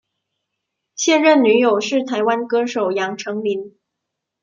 [0.95, 3.77] 现任女友是台湾歌手杨丞琳。